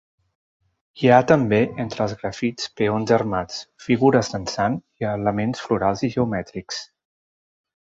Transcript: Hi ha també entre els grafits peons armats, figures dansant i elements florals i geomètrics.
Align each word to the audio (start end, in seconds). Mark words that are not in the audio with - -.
Hi 1.03 1.11
ha 1.11 1.19
també 1.31 1.59
entre 1.83 2.03
els 2.07 2.15
grafits 2.23 2.71
peons 2.81 3.15
armats, 3.19 3.61
figures 3.91 4.35
dansant 4.37 4.83
i 5.05 5.11
elements 5.15 5.67
florals 5.69 6.07
i 6.11 6.15
geomètrics. 6.19 6.87